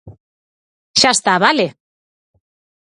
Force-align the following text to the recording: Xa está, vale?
Xa 1.01 1.11
está, 1.13 1.33
vale? 1.45 1.67